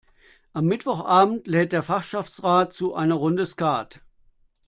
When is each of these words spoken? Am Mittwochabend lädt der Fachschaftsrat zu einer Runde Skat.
Am 0.53 0.65
Mittwochabend 0.65 1.45
lädt 1.45 1.73
der 1.73 1.83
Fachschaftsrat 1.83 2.73
zu 2.73 2.95
einer 2.95 3.13
Runde 3.13 3.45
Skat. 3.45 4.01